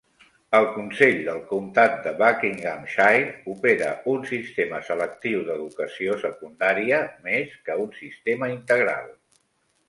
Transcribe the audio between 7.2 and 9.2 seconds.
més que un sistema integral.